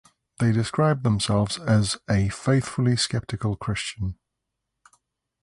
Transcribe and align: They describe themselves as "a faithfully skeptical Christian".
They 0.39 0.51
describe 0.51 1.03
themselves 1.03 1.59
as 1.59 1.97
"a 2.09 2.29
faithfully 2.29 2.95
skeptical 2.95 3.55
Christian". 3.55 4.15